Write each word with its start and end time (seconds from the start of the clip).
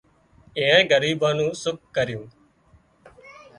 ايئانئي 0.57 0.81
ڳريٻان 0.91 1.33
نُون 1.37 1.49
سُک 1.61 1.77
ڪريون 1.95 2.27